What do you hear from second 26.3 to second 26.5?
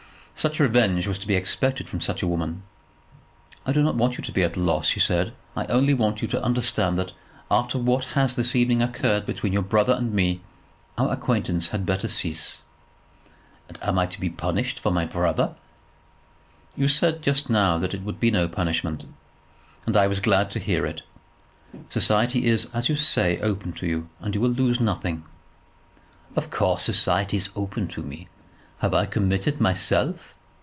"Of